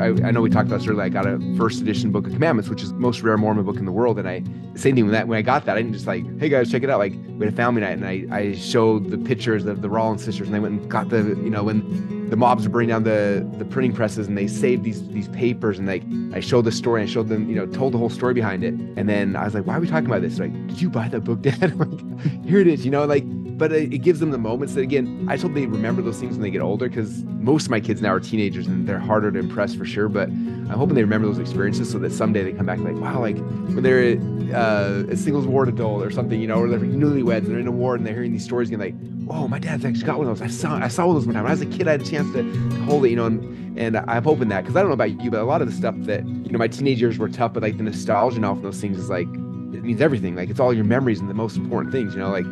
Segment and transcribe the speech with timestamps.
[0.00, 1.02] I, I know we talked about this earlier.
[1.02, 3.76] I got a first edition book of commandments, which is the most rare Mormon book
[3.76, 4.18] in the world.
[4.18, 4.42] And I,
[4.74, 5.26] same thing with that.
[5.26, 6.98] When I got that, I didn't just like, hey guys, check it out.
[6.98, 10.24] Like we had a family night and I, I showed the pictures of the Rollins
[10.24, 13.04] sisters and they went and got the, you know, when the mobs were burning down
[13.04, 16.02] the, the printing presses and they saved these, these papers and like,
[16.36, 18.64] I showed the story and I showed them, you know, told the whole story behind
[18.64, 18.74] it.
[18.96, 20.38] And then I was like, why are we talking about this?
[20.38, 21.74] Like, did you buy that book, Dad?
[21.78, 23.24] Like, here it is, you know, like,
[23.58, 26.32] but it, it gives them the moments that again, I hope they remember those things
[26.32, 29.32] when they get older because most of my kids now are teenagers and they're harder
[29.32, 30.08] to impress for sure.
[30.08, 33.20] But I'm hoping they remember those experiences so that someday they come back like, wow,
[33.20, 34.18] like when they're
[34.54, 37.66] uh, a singles ward adult or something, you know, or they're newlyweds and they're in
[37.66, 40.28] a ward and they're hearing these stories and like, whoa, my dad's actually got one
[40.28, 40.46] of those.
[40.46, 41.44] I saw I saw one of those one time.
[41.44, 42.42] When I was a kid, I had a chance to
[42.84, 45.30] hold it, you know, and, and I'm hoping that because I don't know about you,
[45.30, 47.62] but a lot of the stuff that you know my teenage years were tough, but
[47.62, 50.36] like the nostalgia now from those things is like it means everything.
[50.36, 52.46] Like it's all your memories and the most important things, you know, like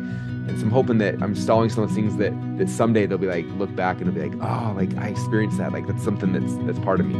[0.47, 3.17] and so I'm hoping that I'm stalling some of those things that that someday they'll
[3.17, 5.71] be like look back and they'll be like, oh, like I experienced that.
[5.71, 7.15] Like that's something that's that's part of me.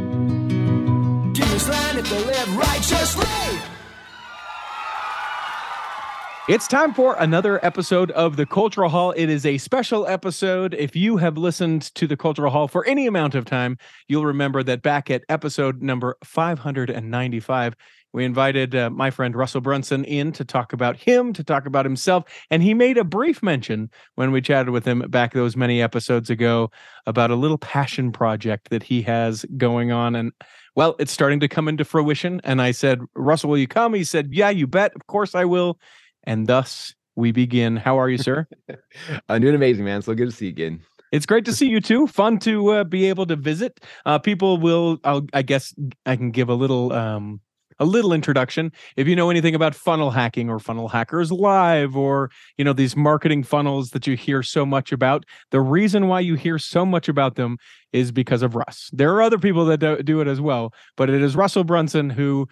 [6.48, 9.12] It's time for another episode of the Cultural Hall.
[9.12, 10.72] It is a special episode.
[10.72, 13.76] If you have listened to the Cultural Hall for any amount of time,
[14.06, 17.76] you'll remember that back at episode number 595,
[18.12, 21.84] we invited uh, my friend Russell Brunson in to talk about him, to talk about
[21.84, 22.24] himself.
[22.50, 26.30] And he made a brief mention when we chatted with him back those many episodes
[26.30, 26.70] ago
[27.06, 30.14] about a little passion project that he has going on.
[30.14, 30.32] And
[30.74, 32.40] well, it's starting to come into fruition.
[32.44, 33.94] And I said, Russell, will you come?
[33.94, 34.94] He said, Yeah, you bet.
[34.94, 35.78] Of course I will.
[36.24, 37.76] And thus we begin.
[37.76, 38.46] How are you, sir?
[39.28, 40.02] I'm doing amazing, man.
[40.02, 40.80] So good to see you again.
[41.10, 42.06] It's great to see you too.
[42.06, 43.80] Fun to uh, be able to visit.
[44.04, 47.40] Uh, people will, I'll, I guess, I can give a little um,
[47.78, 48.72] a little introduction.
[48.96, 52.96] If you know anything about funnel hacking or funnel hackers live or, you know, these
[52.96, 57.08] marketing funnels that you hear so much about, the reason why you hear so much
[57.08, 57.58] about them
[57.92, 58.90] is because of Russ.
[58.92, 62.10] There are other people that do, do it as well, but it is Russell Brunson
[62.10, 62.48] who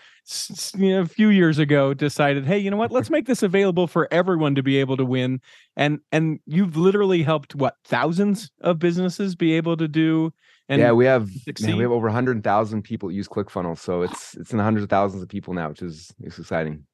[0.76, 2.90] you know, a few years ago decided, "Hey, you know what?
[2.90, 5.40] Let's make this available for everyone to be able to win."
[5.76, 10.32] And and you've literally helped what thousands of businesses be able to do
[10.68, 11.30] and yeah, we have
[11.60, 14.82] man, we have over hundred thousand people use ClickFunnels, so it's it's in the hundreds
[14.82, 16.84] of thousands of people now, which is it's exciting.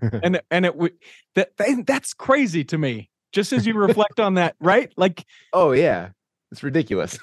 [0.00, 0.74] and and it
[1.34, 1.50] that
[1.84, 3.10] that's crazy to me.
[3.32, 4.92] Just as you reflect on that, right?
[4.96, 6.10] Like, oh yeah,
[6.56, 7.18] it's ridiculous.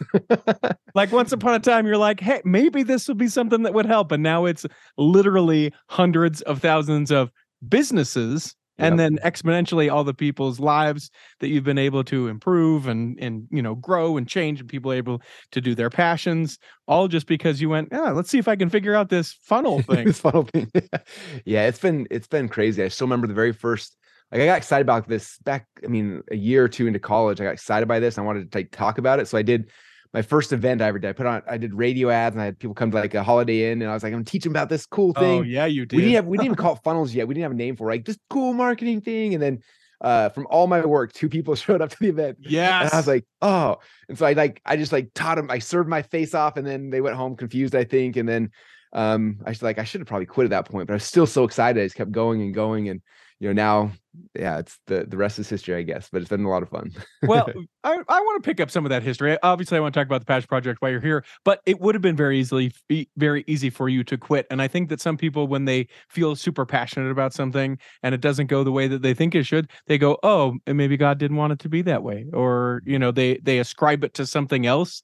[0.95, 3.87] like once upon a time, you're like, hey, maybe this would be something that would
[3.87, 4.63] help, and now it's
[4.95, 7.31] literally hundreds of thousands of
[7.67, 13.17] businesses and then exponentially all the people's lives that you've been able to improve and
[13.19, 16.57] and you know grow and change and people able to do their passions
[16.87, 19.81] all just because you went yeah let's see if i can figure out this funnel
[19.83, 20.05] thing.
[20.05, 20.71] this funnel thing.
[21.45, 22.83] Yeah it's been it's been crazy.
[22.83, 23.95] I still remember the very first
[24.33, 27.39] like i got excited about this back i mean a year or two into college
[27.39, 29.69] i got excited by this i wanted to like talk about it so i did
[30.13, 31.09] my first event I ever did.
[31.09, 33.23] I put on, I did radio ads and I had people come to like a
[33.23, 35.39] Holiday Inn and I was like, I'm teaching about this cool thing.
[35.39, 35.97] Oh, yeah, you did.
[35.97, 37.27] We didn't have, we didn't even call it funnels yet.
[37.27, 39.33] We didn't have a name for it, like this cool marketing thing.
[39.33, 39.59] And then
[40.01, 42.37] uh, from all my work, two people showed up to the event.
[42.41, 42.83] Yeah.
[42.83, 43.77] And I was like, oh.
[44.07, 46.67] And so I like, I just like taught them, I served my face off and
[46.67, 48.15] then they went home confused, I think.
[48.15, 48.51] And then
[48.93, 51.05] um, I was like, I should have probably quit at that point, but I was
[51.05, 51.81] still so excited.
[51.81, 52.87] I just kept going and going.
[52.87, 53.01] And
[53.43, 53.91] you know now
[54.35, 56.69] yeah it's the the rest is history i guess but it's been a lot of
[56.69, 56.89] fun
[57.23, 57.45] well
[57.83, 60.07] i, I want to pick up some of that history obviously i want to talk
[60.07, 62.71] about the patch project while you're here but it would have been very easily
[63.17, 66.37] very easy for you to quit and i think that some people when they feel
[66.37, 69.69] super passionate about something and it doesn't go the way that they think it should
[69.87, 72.97] they go oh and maybe god didn't want it to be that way or you
[72.97, 75.03] know they they ascribe it to something else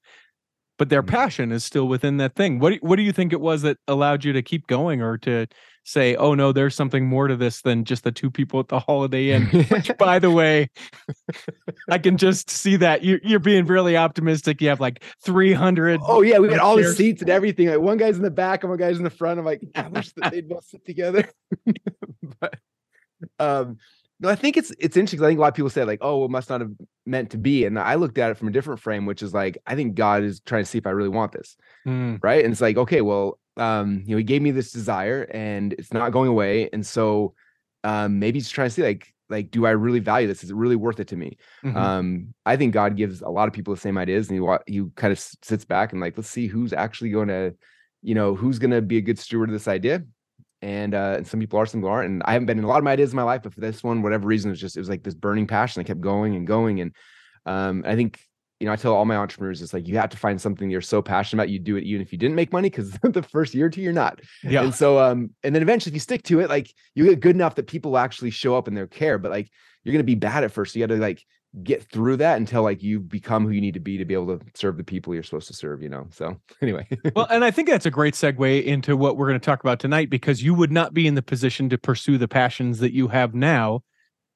[0.79, 1.13] but their mm-hmm.
[1.13, 2.57] passion is still within that thing.
[2.57, 5.17] What do, what do you think it was that allowed you to keep going or
[5.19, 5.45] to
[5.89, 8.79] say, oh no, there's something more to this than just the two people at the
[8.79, 9.47] Holiday Inn.
[9.47, 10.69] Which, by the way,
[11.89, 14.61] I can just see that you're you're being really optimistic.
[14.61, 16.00] You have like 300.
[16.03, 17.69] Oh yeah, we got all the seats and everything.
[17.69, 19.39] Like one guy's in the back and one guy's in the front.
[19.39, 21.29] I'm like, I wish that they'd both sit together.
[22.39, 22.56] but
[23.39, 23.77] um,
[24.19, 25.23] no, I think it's it's interesting.
[25.25, 26.71] I think a lot of people say like, "Oh, it must not have
[27.06, 29.57] meant to be," and I looked at it from a different frame, which is like,
[29.65, 31.56] I think God is trying to see if I really want this,
[31.88, 32.19] mm.
[32.21, 32.44] right?
[32.44, 35.94] And it's like, okay, well, um, you know, he gave me this desire and it's
[35.94, 36.69] not going away.
[36.71, 37.33] And so
[37.83, 40.44] um maybe he's trying to see like, like, do I really value this?
[40.44, 41.38] Is it really worth it to me?
[41.63, 41.77] Mm-hmm.
[41.77, 44.85] Um, I think God gives a lot of people the same ideas and he he
[44.95, 47.53] kind of sits back and like, let's see who's actually going to,
[48.01, 50.03] you know, who's going to be a good steward of this idea.
[50.62, 52.09] And uh, and some people are, some people aren't.
[52.09, 53.62] And I haven't been in a lot of my ideas in my life, but for
[53.62, 55.79] this one, whatever reason, it was just it was like this burning passion.
[55.79, 56.81] I kept going and going.
[56.81, 56.94] And
[57.45, 58.19] um, I think
[58.59, 60.81] you know, I tell all my entrepreneurs, it's like you have to find something you're
[60.81, 61.50] so passionate about.
[61.50, 63.81] You do it even if you didn't make money, because the first year or two
[63.81, 64.19] you're not.
[64.44, 64.63] Yeah.
[64.63, 67.35] And so, um, and then eventually, if you stick to it, like you get good
[67.35, 69.17] enough that people actually show up and they care.
[69.17, 69.50] But like
[69.83, 70.73] you're gonna be bad at first.
[70.73, 71.23] So you got to like
[71.63, 74.38] get through that until like you become who you need to be to be able
[74.38, 77.50] to serve the people you're supposed to serve you know so anyway well and i
[77.50, 80.53] think that's a great segue into what we're going to talk about tonight because you
[80.53, 83.81] would not be in the position to pursue the passions that you have now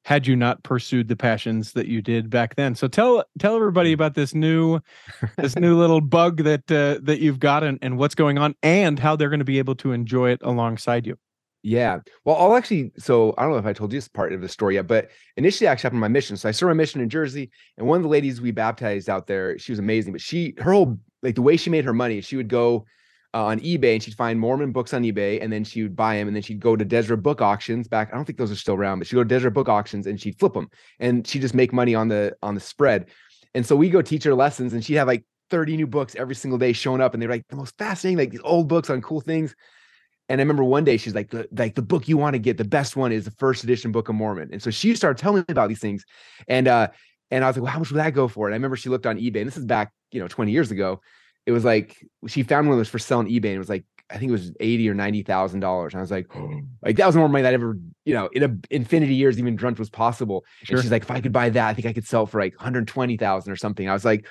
[0.06, 3.92] had you not pursued the passions that you did back then so tell tell everybody
[3.92, 3.96] mm.
[3.96, 4.80] about this new
[5.38, 9.00] this new little bug that uh, that you've got and, and what's going on and
[9.00, 11.18] how they're going to be able to enjoy it alongside you
[11.64, 12.00] yeah.
[12.26, 14.50] Well, I'll actually, so I don't know if I told you this part of the
[14.50, 16.36] story yet, but initially I actually happened my mission.
[16.36, 19.28] So I served my mission in Jersey, and one of the ladies we baptized out
[19.28, 22.20] there, she was amazing, but she, her whole, like the way she made her money,
[22.20, 22.86] she would go
[23.34, 26.16] uh, on eBay and she'd find Mormon books on eBay, and then she would buy
[26.16, 28.10] them, and then she'd go to Deseret book auctions back.
[28.12, 30.20] I don't think those are still around, but she'd go to Deseret book auctions and
[30.20, 30.70] she'd flip them,
[31.00, 33.10] and she'd just make money on the on the spread.
[33.56, 36.36] And so we go teach her lessons, and she'd have like 30 new books every
[36.36, 39.02] single day showing up, and they're like the most fascinating, like these old books on
[39.02, 39.56] cool things.
[40.30, 42.58] And I remember one day she's like, the, like the book you want to get,
[42.58, 44.50] the best one is the first edition Book of Mormon.
[44.54, 46.06] And so she started telling me about these things.
[46.48, 46.88] And uh,
[47.30, 48.48] and I was like, well, how much would that go for?
[48.48, 50.72] And I remember she looked on eBay, and this is back, you know, 20 years
[50.72, 51.02] ago.
[51.46, 53.86] It was like she found one that was for selling eBay, and it was like,
[54.10, 55.94] I think it was 80 or 90 thousand dollars.
[55.94, 58.28] And I was like, oh, like that was more money that I ever, you know,
[58.34, 60.46] in a infinity years even dreamt was possible.
[60.64, 60.78] Sure.
[60.78, 62.56] And she's like, if I could buy that, I think I could sell for like
[62.56, 63.90] 120,000 or something.
[63.90, 64.28] I was like,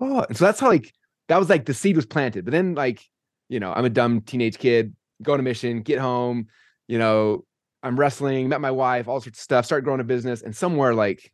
[0.00, 0.92] oh, and so that's how like
[1.28, 2.44] that was like the seed was planted.
[2.44, 3.04] But then like,
[3.48, 6.48] you know, I'm a dumb teenage kid go on a mission, get home,
[6.88, 7.44] you know,
[7.82, 10.42] I'm wrestling, met my wife, all sorts of stuff, start growing a business.
[10.42, 11.32] And somewhere like,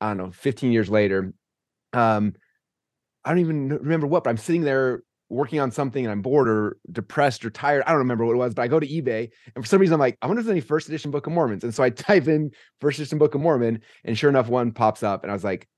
[0.00, 1.32] I don't know, 15 years later,
[1.92, 2.34] um,
[3.26, 6.48] I don't even remember what, but I'm sitting there working on something and I'm bored
[6.48, 7.82] or depressed or tired.
[7.84, 9.94] I don't remember what it was, but I go to eBay and for some reason
[9.94, 11.64] I'm like, I wonder if there's any first edition Book of Mormons.
[11.64, 15.02] And so I type in first edition Book of Mormon, and sure enough, one pops
[15.02, 15.68] up, and I was like,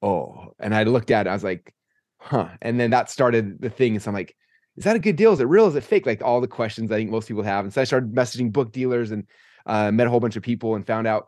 [0.00, 0.54] oh.
[0.60, 1.74] And I looked at it, I was like,
[2.18, 2.48] huh.
[2.62, 3.98] And then that started the thing.
[3.98, 4.34] So I'm like,
[4.76, 5.32] is that a good deal?
[5.32, 5.66] Is it real?
[5.66, 6.06] Is it fake?
[6.06, 7.64] Like all the questions I think most people have.
[7.64, 9.26] And so I started messaging book dealers and
[9.66, 11.26] uh, met a whole bunch of people and found out,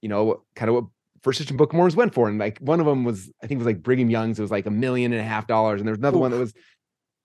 [0.00, 0.84] you know, kind of what
[1.26, 2.28] first edition Book of Mormons went for.
[2.28, 4.38] And like one of them was, I think it was like Brigham Young's.
[4.38, 5.80] It was like a million and a half dollars.
[5.80, 6.20] And there was another Oof.
[6.20, 6.54] one that was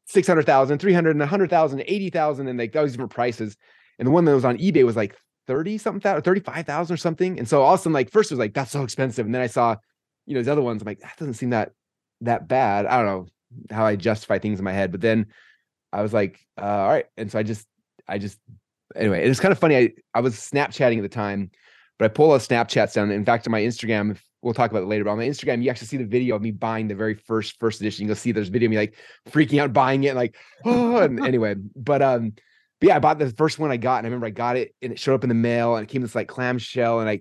[0.08, 3.56] 600,000, 300, and 100,000, 80,000, and like all these different prices.
[4.00, 5.16] And the one that was on eBay was like
[5.46, 7.38] 30 something thousand, 35,000 or something.
[7.38, 9.28] And so all of a sudden, like first it was like, that's so expensive.
[9.28, 9.76] And then I saw,
[10.26, 10.82] you know, these other ones.
[10.82, 11.74] I'm like, that doesn't seem that,
[12.22, 12.88] that bad.
[12.88, 13.28] I don't know
[13.70, 14.92] how I justify things in my head.
[14.92, 15.28] But then
[15.94, 17.06] I was like, uh, all right.
[17.18, 17.68] And so I just,
[18.08, 18.40] I just,
[18.96, 19.78] anyway, it's kind of funny.
[19.78, 21.52] I, I was Snapchatting at the time,
[22.02, 23.12] but I pull a Snapchats down.
[23.12, 25.70] In fact, on my Instagram, we'll talk about it later, but on my Instagram, you
[25.70, 28.08] actually see the video of me buying the very first, first edition.
[28.08, 28.96] You'll see there's video of me like
[29.30, 32.34] freaking out buying it, and like, oh, and anyway, but, um,
[32.80, 34.74] but yeah, I bought the first one I got, and I remember I got it,
[34.82, 37.08] and it showed up in the mail, and it came in this like clamshell, and
[37.08, 37.20] I, I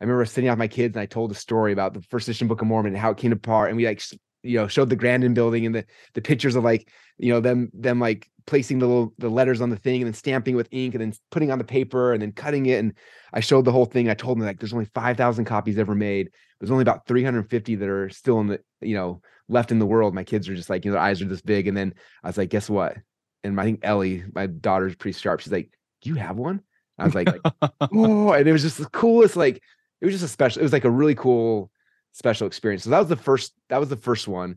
[0.00, 2.62] remember sitting with my kids, and I told a story about the first edition Book
[2.62, 4.02] of Mormon and how it came apart, and we like
[4.42, 6.88] you know showed the Grandin building and the the pictures of like
[7.18, 10.14] you know them them like placing the little the letters on the thing and then
[10.14, 12.94] stamping with ink and then putting on the paper and then cutting it and
[13.32, 14.08] I showed the whole thing.
[14.08, 16.30] I told them like there's only 5,000 copies ever made.
[16.60, 20.14] There's only about 350 that are still in the you know left in the world.
[20.14, 22.28] My kids are just like you know their eyes are this big and then I
[22.28, 22.96] was like guess what?
[23.44, 25.40] And I think Ellie, my daughter's pretty sharp.
[25.40, 26.62] She's like, "Do you have one?"
[26.98, 29.34] I was like, like "Oh!" And it was just the coolest.
[29.34, 29.62] Like
[30.00, 30.60] it was just a special.
[30.60, 31.70] It was like a really cool
[32.12, 32.84] special experience.
[32.84, 34.56] So that was the first that was the first one.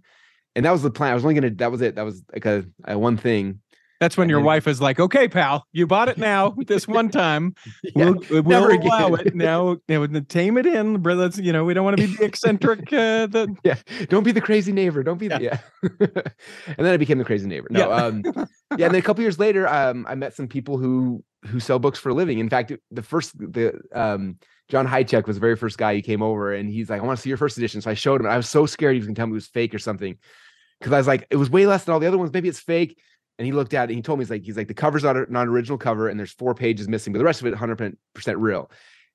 [0.56, 1.12] And that was the plan.
[1.12, 1.96] I was only gonna that was it.
[1.96, 3.62] That was like a, a one thing.
[4.00, 6.56] That's when and your then, wife is like, "Okay, pal, you bought it now.
[6.68, 9.77] this one time, yeah, we'll, we'll allow it now.
[10.30, 11.24] Tame it in, brother.
[11.24, 12.92] Let's, you know, we don't want to be the eccentric.
[12.92, 13.75] Uh, the yeah,
[14.09, 15.01] don't be the crazy neighbor.
[15.03, 15.59] Don't be the yeah.
[15.83, 16.07] yeah.
[16.68, 17.68] and then I became the crazy neighbor.
[17.69, 17.95] No, yeah.
[17.95, 18.85] um, yeah.
[18.85, 21.99] And then a couple years later, um, I met some people who who sell books
[21.99, 22.40] for a living.
[22.40, 24.37] In fact, the first the um
[24.68, 27.18] John Hajicek was the very first guy who came over and he's like, I want
[27.18, 27.81] to see your first edition.
[27.81, 28.28] So I showed him.
[28.28, 30.18] I was so scared he was gonna tell me it was fake or something.
[30.81, 32.33] Cause I was like, it was way less than all the other ones.
[32.33, 32.99] Maybe it's fake.
[33.37, 35.04] And he looked at it and he told me he's like, he's like, the cover's
[35.04, 37.97] not a non-original cover and there's four pages missing, but the rest of it 100
[38.13, 38.71] percent real.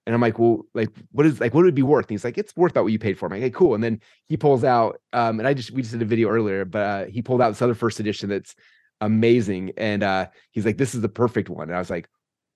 [0.06, 2.06] And I'm like, well, like, what is like, what would it be worth?
[2.06, 3.26] And he's like, it's worth about what you paid for.
[3.26, 3.74] I'm like, hey, cool.
[3.74, 6.64] And then he pulls out, um, and I just we just did a video earlier,
[6.64, 8.54] but uh, he pulled out this other first edition that's
[9.00, 9.72] amazing.
[9.76, 11.68] And uh, he's like, this is the perfect one.
[11.68, 12.08] And I was like,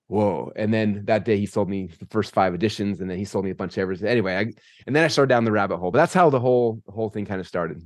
[0.06, 0.52] whoa.
[0.56, 3.44] And then that day he sold me the first five editions, and then he sold
[3.44, 4.08] me a bunch of everything.
[4.08, 4.52] Anyway, I,
[4.86, 5.90] and then I started down the rabbit hole.
[5.90, 7.82] But that's how the whole the whole thing kind of started.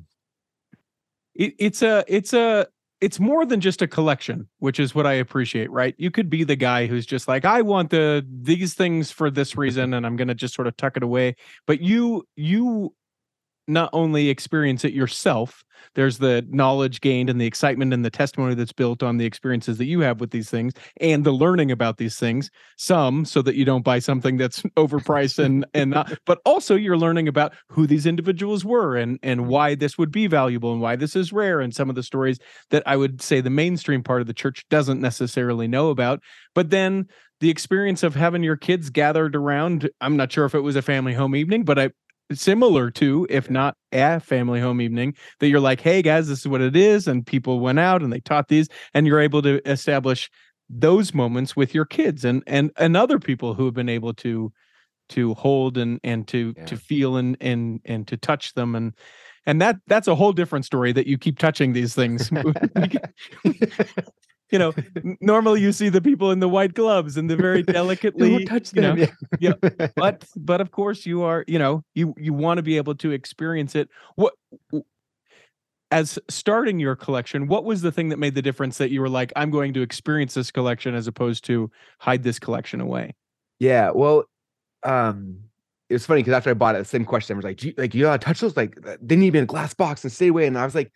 [1.34, 2.68] It, it's a it's a
[3.00, 5.94] it's more than just a collection, which is what I appreciate, right?
[5.98, 9.56] You could be the guy who's just like, I want the these things for this
[9.56, 11.36] reason, and I'm gonna just sort of tuck it away.
[11.66, 12.94] But you you
[13.68, 18.54] not only experience it yourself there's the knowledge gained and the excitement and the testimony
[18.54, 21.96] that's built on the experiences that you have with these things and the learning about
[21.96, 26.40] these things some so that you don't buy something that's overpriced and and not but
[26.44, 30.72] also you're learning about who these individuals were and and why this would be valuable
[30.72, 32.38] and why this is rare and some of the stories
[32.70, 36.20] that I would say the mainstream part of the church doesn't necessarily know about.
[36.54, 37.08] But then
[37.40, 40.82] the experience of having your kids gathered around i'm not sure if it was a
[40.82, 41.88] family home evening but i
[42.32, 46.48] similar to, if not a family home evening, that you're like, hey guys, this is
[46.48, 47.08] what it is.
[47.08, 50.30] And people went out and they taught these, and you're able to establish
[50.70, 54.52] those moments with your kids and and and other people who have been able to
[55.08, 56.64] to hold and and to yeah.
[56.66, 58.92] to feel and and and to touch them and
[59.46, 62.30] and that that's a whole different story that you keep touching these things
[64.50, 64.72] you know,
[65.20, 68.82] normally you see the people in the white gloves and the very delicately touch you
[68.82, 69.08] know, them.
[69.40, 69.52] yeah.
[69.70, 69.88] yeah.
[69.96, 73.10] But but of course you are, you know, you you want to be able to
[73.10, 73.88] experience it.
[74.16, 74.34] What
[75.90, 79.08] as starting your collection, what was the thing that made the difference that you were
[79.08, 83.14] like, I'm going to experience this collection as opposed to hide this collection away?
[83.58, 84.24] Yeah, well,
[84.82, 85.38] um,
[85.88, 87.94] it was funny because after I bought it, the same question I was like, like
[87.94, 90.28] you gotta touch those, like they need to be in a glass box and stay
[90.28, 90.46] away.
[90.46, 90.92] And I was like,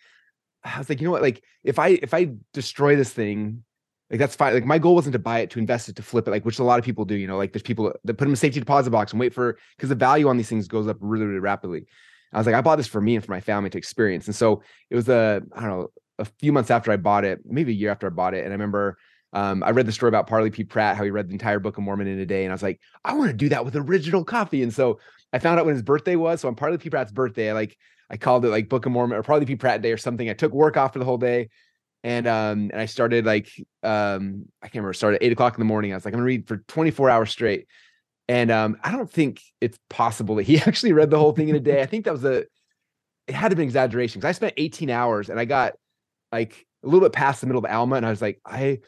[0.63, 1.21] I was like, you know what?
[1.21, 3.63] Like, if I if I destroy this thing,
[4.09, 4.53] like that's fine.
[4.53, 6.59] Like my goal wasn't to buy it, to invest it, to flip it, like which
[6.59, 7.15] a lot of people do.
[7.15, 9.57] You know, like there's people that put them in safety deposit box and wait for
[9.75, 11.85] because the value on these things goes up really, really rapidly.
[12.31, 14.25] I was like, I bought this for me and for my family to experience.
[14.25, 15.87] And so it was a, I don't know,
[16.19, 18.43] a few months after I bought it, maybe a year after I bought it.
[18.43, 18.97] And I remember
[19.33, 20.63] um, I read the story about Parley P.
[20.63, 22.43] Pratt, how he read the entire Book of Mormon in a day.
[22.43, 24.61] And I was like, I want to do that with original coffee.
[24.61, 24.99] And so
[25.31, 26.41] I found out when his birthday was.
[26.41, 26.89] So on Parley P.
[26.89, 27.75] Pratt's birthday, I like
[28.13, 29.55] I called it like Book of Mormon or Parley P.
[29.55, 30.29] Pratt Day or something.
[30.29, 31.49] I took work off for the whole day.
[32.03, 33.49] And um, and I started like
[33.81, 35.93] um, I can't remember, started at eight o'clock in the morning.
[35.93, 37.67] I was like, I'm gonna read for 24 hours straight.
[38.29, 41.55] And um, I don't think it's possible that he actually read the whole thing in
[41.55, 41.81] a day.
[41.81, 42.43] I think that was a
[43.25, 45.73] it had to be an exaggeration because I spent 18 hours and I got
[46.31, 48.79] like a little bit past the middle of Alma, and I was like, I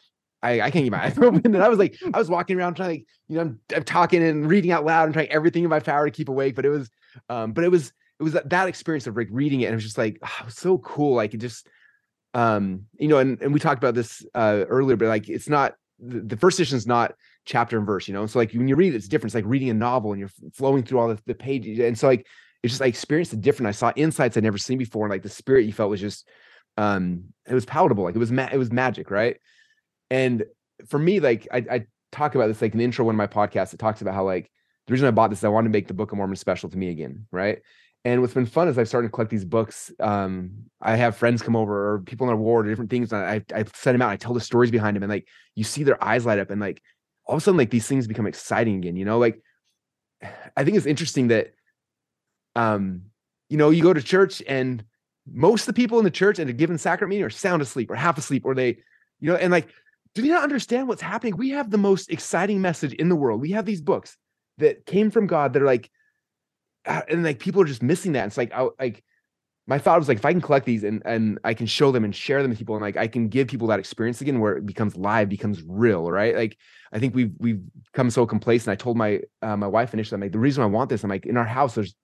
[0.42, 1.40] I, I can't keep my eyes open.
[1.44, 3.82] And I was like, I was walking around trying to, like, you know, I'm, I'm,
[3.82, 6.54] talking and reading out loud and trying everything in my power to keep awake.
[6.54, 6.90] But it was,
[7.28, 9.76] um, but it was it was that, that experience of like reading it and it
[9.76, 11.68] was just like oh, so cool like it just
[12.34, 15.74] um you know and, and we talked about this uh earlier but like it's not
[15.98, 18.76] the, the first edition is not chapter and verse you know so like when you
[18.76, 21.18] read it, it's different it's like reading a novel and you're flowing through all the,
[21.26, 22.26] the pages and so like
[22.66, 23.68] it's just I experienced it different.
[23.68, 26.28] I saw insights I'd never seen before, and like the spirit you felt was just
[26.76, 29.36] um it was palatable, like it was ma- it was magic, right?
[30.10, 30.44] And
[30.88, 33.26] for me, like I, I talk about this like in the intro one of my
[33.26, 34.50] podcasts, it talks about how like
[34.86, 36.68] the reason I bought this, is I wanted to make the Book of Mormon special
[36.68, 37.60] to me again, right?
[38.06, 39.90] And what's been fun is I've started to collect these books.
[39.98, 43.12] Um, I have friends come over or people in our ward or different things.
[43.12, 44.10] I, I send them out.
[44.10, 46.60] I tell the stories behind them, and like you see their eyes light up, and
[46.60, 46.80] like
[47.24, 48.94] all of a sudden, like these things become exciting again.
[48.94, 49.42] You know, like
[50.56, 51.54] I think it's interesting that,
[52.54, 53.02] um,
[53.48, 54.84] you know, you go to church and
[55.28, 57.90] most of the people in the church at a given sacrament meeting are sound asleep
[57.90, 58.78] or half asleep, or they,
[59.18, 59.68] you know, and like,
[60.14, 61.36] do you not understand what's happening?
[61.36, 63.40] We have the most exciting message in the world.
[63.40, 64.16] We have these books
[64.58, 65.90] that came from God that are like
[66.86, 68.26] and like people are just missing that.
[68.26, 69.02] It's like I like
[69.66, 72.04] my thought was like if I can collect these and and I can show them
[72.04, 74.56] and share them with people and like I can give people that experience again where
[74.56, 76.34] it becomes live, becomes real, right?
[76.34, 76.56] Like
[76.92, 77.60] I think we've we've
[77.92, 78.72] come so complacent.
[78.72, 81.10] I told my uh, my wife initially, I'm like the reason I want this, I'm
[81.10, 81.94] like in our house there's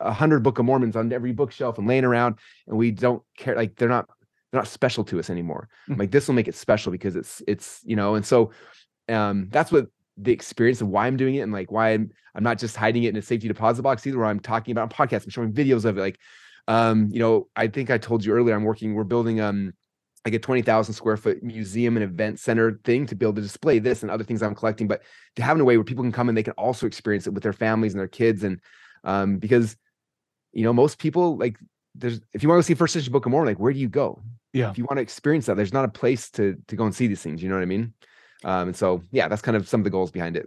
[0.00, 3.56] a hundred Book of Mormons on every bookshelf and laying around, and we don't care.
[3.56, 4.08] Like they're not
[4.50, 5.68] they're not special to us anymore.
[5.88, 6.00] Mm-hmm.
[6.00, 8.52] Like this will make it special because it's it's you know, and so
[9.08, 9.86] um that's what
[10.20, 13.04] the experience of why I'm doing it and like why I'm I'm not just hiding
[13.04, 14.18] it in a safety deposit box either.
[14.18, 16.00] Where I'm talking about podcasts, I'm showing videos of it.
[16.00, 16.18] Like,
[16.66, 18.94] um, you know, I think I told you earlier, I'm working.
[18.94, 19.72] We're building um
[20.24, 23.78] like a 20,000 square foot museum and event center thing to be able to display
[23.78, 25.02] this and other things I'm collecting, but
[25.36, 27.32] to have in a way where people can come and they can also experience it
[27.32, 28.42] with their families and their kids.
[28.42, 28.60] And
[29.04, 29.76] um, because
[30.52, 31.56] you know, most people like
[31.94, 33.88] there's if you want to see first edition Book of Mormon, like where do you
[33.88, 34.22] go?
[34.52, 34.70] Yeah.
[34.70, 37.06] If you want to experience that, there's not a place to to go and see
[37.06, 37.42] these things.
[37.42, 37.94] You know what I mean?
[38.44, 40.46] Um, and so yeah, that's kind of some of the goals behind it.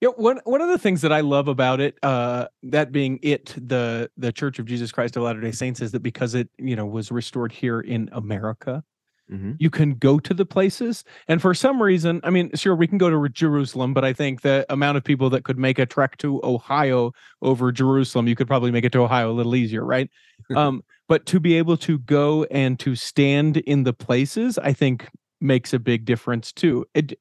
[0.00, 3.54] Yeah, one one of the things that I love about it, uh, that being it,
[3.56, 6.74] the the Church of Jesus Christ of Latter Day Saints, is that because it you
[6.74, 8.82] know was restored here in America,
[9.30, 9.52] mm-hmm.
[9.58, 12.96] you can go to the places, and for some reason, I mean, sure, we can
[12.96, 16.16] go to Jerusalem, but I think the amount of people that could make a trek
[16.18, 20.08] to Ohio over Jerusalem, you could probably make it to Ohio a little easier, right?
[20.56, 25.10] um, but to be able to go and to stand in the places, I think
[25.40, 26.86] makes a big difference too.
[26.94, 27.18] It,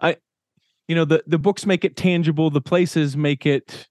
[0.00, 0.16] I,
[0.88, 2.50] you know, the the books make it tangible.
[2.50, 3.88] The places make it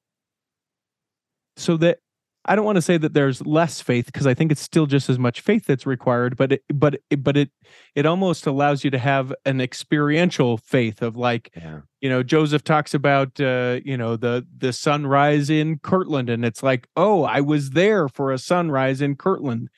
[1.57, 1.99] so that
[2.45, 5.09] I don't want to say that there's less faith because I think it's still just
[5.09, 7.51] as much faith that's required, but it, but it, but it
[7.93, 11.81] it almost allows you to have an experiential faith of like, yeah.
[12.01, 16.63] you know, Joseph talks about uh, you know the the sunrise in Kirtland, and it's
[16.63, 19.69] like, oh, I was there for a sunrise in Kirtland.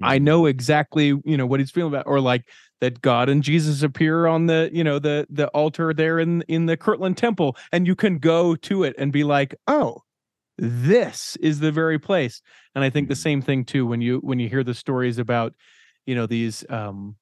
[0.00, 0.04] Mm-hmm.
[0.04, 2.44] I know exactly you know what he's feeling about, or like
[2.80, 6.66] that God and Jesus appear on the, you know, the the altar there in in
[6.66, 10.02] the Kirtland Temple, and you can go to it and be like, oh,
[10.58, 12.42] this is the very place.
[12.74, 13.20] And I think the mm-hmm.
[13.20, 15.54] same thing too when you when you hear the stories about,
[16.06, 17.16] you know, these um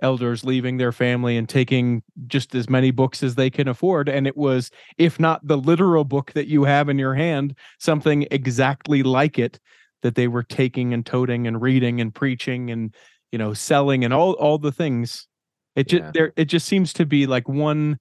[0.00, 4.26] elders leaving their family and taking just as many books as they can afford and
[4.26, 9.02] it was if not the literal book that you have in your hand something exactly
[9.02, 9.60] like it
[10.02, 12.94] that they were taking and toting and reading and preaching and
[13.32, 15.26] you know selling and all all the things
[15.74, 16.10] it just Yeah.
[16.14, 17.98] there it just seems to be like one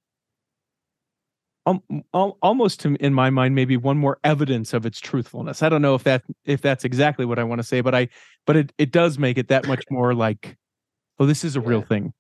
[1.68, 5.82] um, almost to, in my mind maybe one more evidence of its truthfulness i don't
[5.82, 8.10] know if that if that's exactly what i want to say but i
[8.46, 10.58] but it, it does make it that much more like
[11.20, 12.14] oh this is a real thing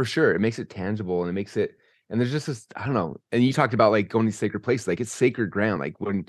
[0.00, 0.34] for sure.
[0.34, 1.76] It makes it tangible and it makes it
[2.08, 3.18] and there's just this, I don't know.
[3.32, 5.78] And you talked about like going to sacred places, like it's sacred ground.
[5.78, 6.24] Like when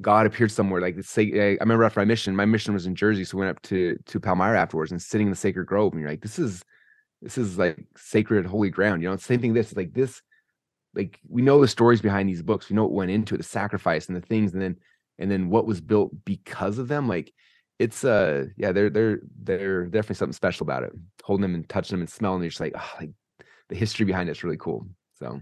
[0.00, 2.96] God appeared somewhere, like it's sa- I remember after my mission, my mission was in
[2.96, 5.92] Jersey, so we went up to to Palmyra afterwards and sitting in the sacred grove,
[5.92, 6.64] and you're like, this is
[7.22, 9.02] this is like sacred holy ground.
[9.02, 9.54] You know, same thing.
[9.54, 10.20] This like this,
[10.94, 12.68] like we know the stories behind these books.
[12.68, 14.76] We know what went into it, the sacrifice and the things, and then
[15.18, 17.08] and then what was built because of them.
[17.08, 17.32] Like
[17.78, 20.92] it's uh yeah, they're they're they're definitely something special about it.
[21.22, 23.10] Holding them and touching them and smelling, you're just like, oh, like
[23.68, 24.86] the history behind it's really cool.
[25.18, 25.40] So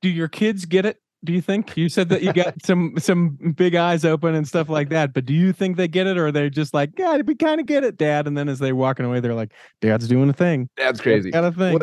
[0.00, 3.36] do your kids get it do you think you said that you got some some
[3.56, 6.28] big eyes open and stuff like that but do you think they get it or
[6.28, 8.74] are they're just like yeah we kind of get it dad and then as they're
[8.74, 11.30] walking away they're like dad's doing a thing that's Dad's crazy.
[11.30, 11.78] got a thing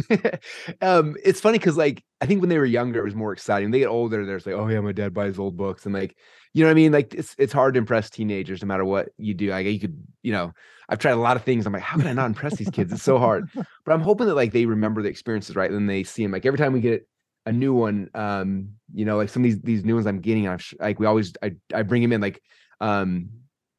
[0.80, 3.66] um, it's funny because like I think when they were younger, it was more exciting.
[3.66, 6.16] When they get older, they're like, oh yeah, my dad buys old books, and like,
[6.54, 6.92] you know what I mean?
[6.92, 9.50] Like it's it's hard to impress teenagers no matter what you do.
[9.50, 10.52] Like you could, you know,
[10.88, 11.66] I've tried a lot of things.
[11.66, 12.92] I'm like, how can I not impress these kids?
[12.92, 13.48] It's so hard.
[13.84, 15.68] But I'm hoping that like they remember the experiences, right?
[15.68, 16.30] And they see them.
[16.30, 17.08] Like every time we get
[17.46, 20.56] a new one, um, you know, like some of these these new ones I'm getting,
[20.58, 22.40] sh- like we always I I bring him in like
[22.80, 23.30] um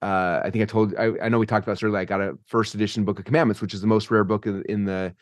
[0.02, 2.00] uh I think I told I, I know we talked about this earlier.
[2.00, 4.86] I got a first edition book of commandments, which is the most rare book in,
[4.86, 5.16] the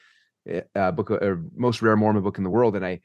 [0.75, 2.75] uh, book or most rare Mormon book in the world.
[2.75, 3.01] And I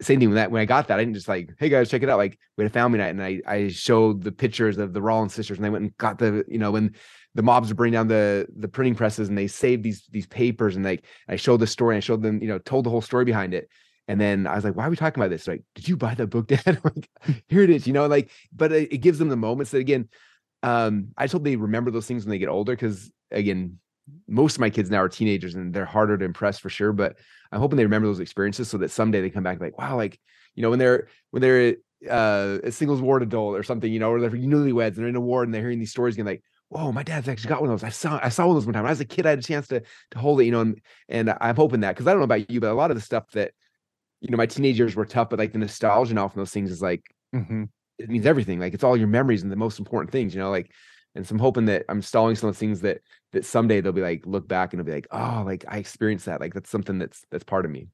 [0.00, 0.50] same thing with that.
[0.50, 2.18] When I got that, I didn't just like, hey guys, check it out.
[2.18, 5.34] Like we had a family night, and I I showed the pictures of the Rollins
[5.34, 6.94] sisters, and they went and got the you know when
[7.34, 10.76] the mobs would bring down the the printing presses, and they saved these these papers,
[10.76, 13.02] and like I showed the story, and I showed them you know told the whole
[13.02, 13.68] story behind it.
[14.08, 15.48] And then I was like, why are we talking about this?
[15.48, 16.80] Like, did you buy that book, Dad?
[16.84, 17.08] Like,
[17.48, 20.08] here it is, you know, like, but it, it gives them the moments that again,
[20.62, 22.74] um, I just hope they remember those things when they get older.
[22.76, 23.78] Cause again,
[24.28, 26.92] most of my kids now are teenagers and they're harder to impress for sure.
[26.92, 27.16] But
[27.50, 30.18] I'm hoping they remember those experiences so that someday they come back like, wow, like,
[30.54, 31.76] you know, when they're when they're
[32.10, 35.16] uh a singles ward adult or something, you know, or they're newlyweds and they're in
[35.16, 37.70] a ward and they're hearing these stories again, like, whoa, my dad's actually got one
[37.70, 37.86] of those.
[37.86, 38.82] I saw I saw one of those one time.
[38.82, 40.60] When I was a kid, I had a chance to to hold it, you know,
[40.60, 42.96] and and I'm hoping that because I don't know about you, but a lot of
[42.96, 43.52] the stuff that
[44.20, 46.70] you know, my teenage years were tough, but like the nostalgia now from those things
[46.70, 47.02] is like
[47.34, 47.68] Mhm.
[47.98, 48.60] it means everything.
[48.60, 50.70] Like it's all your memories and the most important things, you know, like
[51.14, 53.00] and so I'm hoping that I'm stalling some of those things that
[53.32, 56.26] that someday they'll be like look back and they'll be like, oh, like I experienced
[56.26, 56.40] that.
[56.40, 57.88] Like that's something that's that's part of me.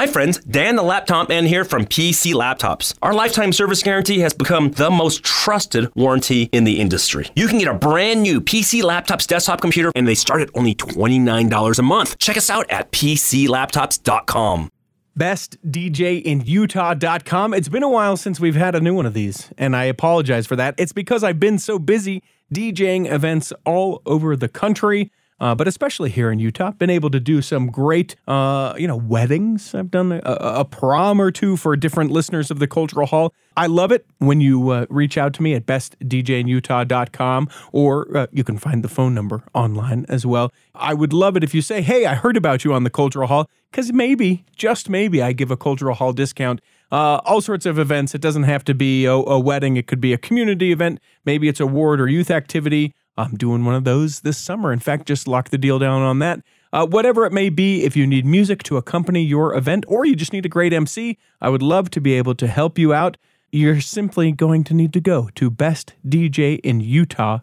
[0.00, 2.94] Hi friends, Dan the Laptop Man here from PC Laptops.
[3.02, 7.28] Our lifetime service guarantee has become the most trusted warranty in the industry.
[7.36, 10.74] You can get a brand new PC Laptops desktop computer and they start at only
[10.74, 12.16] $29 a month.
[12.16, 14.70] Check us out at PCLaptops.com.
[15.18, 17.52] bestdjinutah.com.
[17.52, 20.46] It's been a while since we've had a new one of these, and I apologize
[20.46, 20.76] for that.
[20.78, 22.22] It's because I've been so busy
[22.54, 25.12] DJing events all over the country.
[25.40, 28.96] Uh, but especially here in Utah, been able to do some great, uh, you know,
[28.96, 29.74] weddings.
[29.74, 33.32] I've done a, a prom or two for different listeners of the Cultural Hall.
[33.56, 38.44] I love it when you uh, reach out to me at bestdjinutah.com, or uh, you
[38.44, 40.52] can find the phone number online as well.
[40.74, 43.26] I would love it if you say, "Hey, I heard about you on the Cultural
[43.26, 46.60] Hall," because maybe, just maybe, I give a Cultural Hall discount.
[46.92, 48.14] Uh, all sorts of events.
[48.14, 49.76] It doesn't have to be a, a wedding.
[49.76, 51.00] It could be a community event.
[51.24, 52.94] Maybe it's a ward or youth activity.
[53.20, 54.72] I'm doing one of those this summer.
[54.72, 56.40] In fact, just lock the deal down on that.
[56.72, 60.14] Uh, whatever it may be, if you need music to accompany your event or you
[60.14, 63.16] just need a great MC, I would love to be able to help you out.
[63.52, 67.42] You're simply going to need to go to bestdjinutah.com.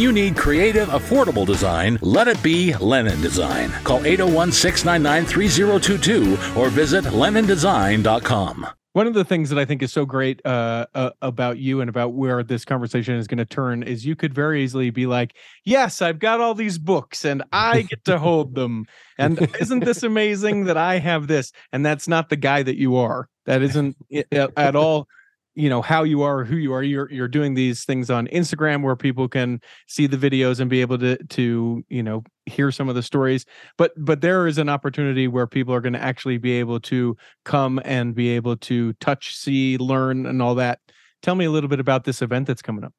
[0.00, 3.70] you need creative, affordable design, let it be Lennon Design.
[3.84, 8.66] Call 801 699 3022 or visit LennonDesign.com.
[8.94, 11.88] One of the things that I think is so great uh, uh, about you and
[11.88, 15.34] about where this conversation is going to turn is you could very easily be like,
[15.64, 18.84] "Yes, I've got all these books and I get to hold them."
[19.16, 21.52] And isn't this amazing that I have this?
[21.72, 23.30] And that's not the guy that you are.
[23.46, 23.96] That isn't
[24.30, 25.08] at all
[25.54, 28.82] you know how you are who you are you're you're doing these things on Instagram
[28.82, 32.88] where people can see the videos and be able to to you know hear some
[32.88, 33.44] of the stories.
[33.76, 37.16] But but there is an opportunity where people are going to actually be able to
[37.44, 40.80] come and be able to touch see learn and all that.
[41.22, 42.94] Tell me a little bit about this event that's coming up.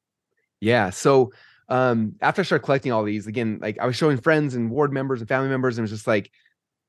[0.60, 1.32] Yeah so
[1.70, 4.92] um after i started collecting all these again like i was showing friends and ward
[4.92, 6.30] members and family members and it was just like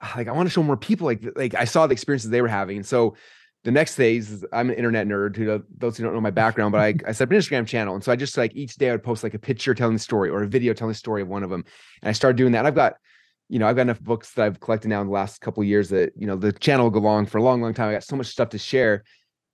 [0.01, 2.41] ah, like i want to show more people like like i saw the experiences they
[2.41, 2.84] were having.
[2.84, 3.15] So
[3.65, 5.36] the next phase is I'm an internet nerd.
[5.36, 7.95] Who those who don't know my background, but I, I set up an Instagram channel,
[7.95, 9.99] and so I just like each day I would post like a picture telling the
[9.99, 11.65] story or a video telling the story of one of them,
[12.01, 12.67] and I started doing that.
[12.67, 12.93] I've got,
[13.49, 15.67] you know, I've got enough books that I've collected now in the last couple of
[15.67, 17.89] years that you know the channel will go long for a long, long time.
[17.89, 19.04] I got so much stuff to share,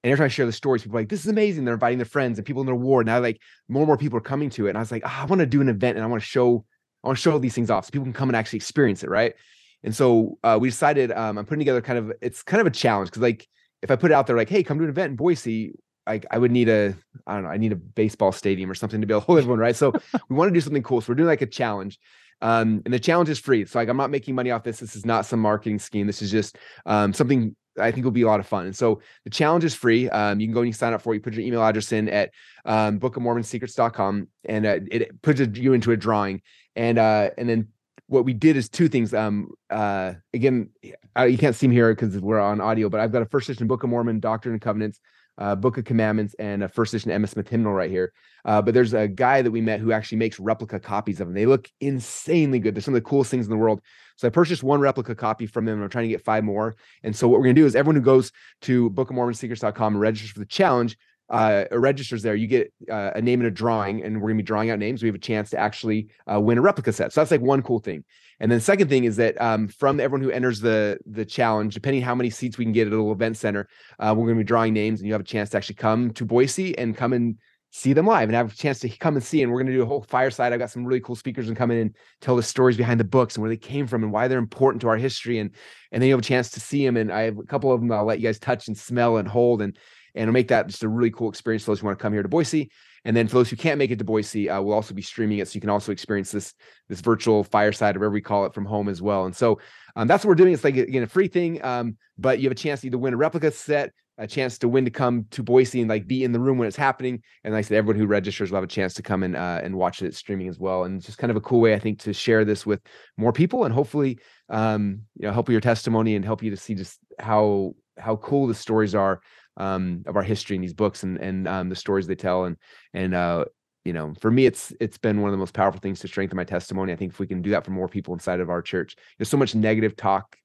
[0.04, 1.97] and every time I share the stories, people are like, "This is amazing!" They're inviting
[1.97, 3.06] their friends and people in their ward.
[3.06, 5.19] Now, like more and more people are coming to it, and I was like, oh,
[5.21, 6.65] I want to do an event and I want to show,
[7.02, 9.10] I want to show these things off so people can come and actually experience it,
[9.10, 9.36] right?
[9.84, 12.71] And so uh, we decided um, I'm putting together kind of it's kind of a
[12.71, 13.47] challenge because like
[13.82, 15.74] if I put it out there like, hey, come to an event in Boise,
[16.08, 16.96] like I would need a,
[17.28, 19.39] I don't know, I need a baseball stadium or something to be able to hold
[19.39, 19.76] everyone, right?
[19.76, 19.91] So
[20.30, 21.02] we want to do something cool.
[21.02, 22.00] So we're doing like a challenge.
[22.41, 23.65] Um, and the challenge is free.
[23.65, 24.80] So like I'm not making money off this.
[24.80, 26.08] This is not some marketing scheme.
[26.08, 28.65] This is just um, something I think will be a lot of fun.
[28.65, 30.10] And so the challenge is free.
[30.10, 31.17] Um, you can go and you sign up for it.
[31.17, 32.32] You put your email address in at
[32.65, 36.41] um, bookofmormonsecrets.com and uh, it puts you into a drawing.
[36.76, 37.67] And uh, and then
[38.12, 39.13] what we did is two things.
[39.13, 40.69] Um, uh, again,
[41.17, 43.47] uh, you can't see me here because we're on audio, but I've got a first
[43.47, 45.00] edition Book of Mormon, Doctrine and Covenants,
[45.38, 48.12] uh, Book of Commandments, and a first edition Emma Smith hymnal right here.
[48.43, 51.34] Uh, but there's a guy that we met who actually makes replica copies of them.
[51.34, 52.76] They look insanely good.
[52.76, 53.80] They're some of the coolest things in the world.
[54.17, 55.76] So I purchased one replica copy from them.
[55.76, 56.76] And I'm trying to get five more.
[57.04, 60.39] And so what we're gonna do is everyone who goes to bookofmormonsecrets.com and registers for
[60.39, 60.97] the challenge,
[61.32, 64.44] uh, registers there, you get uh, a name in a drawing, and we're gonna be
[64.44, 65.02] drawing out names.
[65.02, 67.13] We have a chance to actually uh, win a replica set.
[67.13, 68.04] So that's like one cool thing.
[68.41, 71.74] And then the second thing is that um, from everyone who enters the the challenge,
[71.74, 74.39] depending how many seats we can get at a little event center, uh, we're gonna
[74.39, 77.13] be drawing names, and you have a chance to actually come to Boise and come
[77.13, 77.38] and
[77.74, 79.41] see them live and have a chance to come and see.
[79.41, 80.52] And we're going to do a whole fireside.
[80.52, 83.06] I've got some really cool speakers and come in and tell the stories behind the
[83.06, 85.39] books and where they came from and why they're important to our history.
[85.39, 85.52] And
[85.91, 86.98] and then you have a chance to see them.
[86.98, 89.28] And I have a couple of them I'll let you guys touch and smell and
[89.28, 89.78] hold and
[90.15, 92.24] and make that just a really cool experience for those who want to come here
[92.24, 92.69] to Boise.
[93.04, 95.39] And then for those who can't make it to Boise, uh, we'll also be streaming
[95.39, 96.54] it, so you can also experience this
[96.88, 99.26] this virtual fireside, or whatever we call it, from home as well.
[99.26, 99.60] And so
[99.95, 100.54] um, that's what we're doing.
[100.54, 103.15] It's like again a free thing, um, but you have a chance to either win
[103.15, 106.32] a replica set, a chance to win to come to Boise and like be in
[106.32, 107.24] the room when it's happening.
[107.43, 109.62] And like I said, everyone who registers will have a chance to come and uh,
[109.63, 110.84] and watch it streaming as well.
[110.84, 112.82] And it's just kind of a cool way, I think, to share this with
[113.17, 114.19] more people and hopefully,
[114.50, 118.45] um, you know, help your testimony and help you to see just how how cool
[118.45, 119.21] the stories are
[119.57, 122.45] um, of our history in these books and and um, the stories they tell.
[122.45, 122.57] And
[122.93, 123.45] and uh,
[123.85, 126.37] you know for me it's it's been one of the most powerful things to strengthen
[126.37, 126.93] my testimony.
[126.93, 129.29] I think if we can do that for more people inside of our church there's
[129.29, 130.35] so much negative talk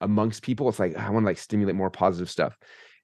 [0.00, 2.56] amongst people it's like i want to like stimulate more positive stuff.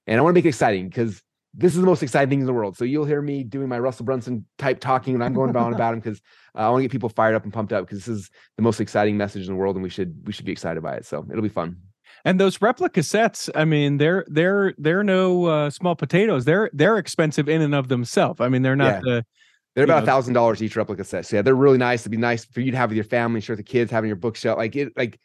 [0.06, 1.22] And i want to make it exciting because
[1.54, 2.76] this is the most exciting thing in the world.
[2.76, 5.94] So you'll hear me doing my russell brunson type talking and i'm going on about
[5.94, 6.20] him because
[6.54, 8.62] uh, i want to get people fired up and pumped up because this is the
[8.62, 11.06] most exciting message in the world and we should we should be excited by it.
[11.06, 11.76] So it'll be fun
[12.24, 16.44] and those replica sets, I mean, they're they're they're no uh, small potatoes.
[16.44, 18.40] They're they're expensive in and of themselves.
[18.40, 19.00] I mean, they're not yeah.
[19.02, 19.26] the
[19.74, 21.26] they're about a thousand dollars each replica set.
[21.26, 22.02] So yeah, they're really nice.
[22.02, 24.16] to be nice for you to have with your family, with the kids, having your
[24.16, 24.58] bookshelf.
[24.58, 25.18] Like it, like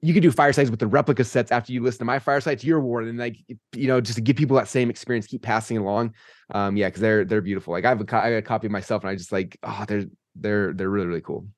[0.00, 2.66] you could do firesides with the replica sets after you listen to my fireside to
[2.66, 3.36] your award and like
[3.74, 6.14] you know, just to give people that same experience, keep passing along.
[6.50, 7.72] Um, yeah, because they're they're beautiful.
[7.72, 10.04] Like I have a, I have a copy myself, and I just like oh, they're
[10.36, 11.48] they're they're really really cool.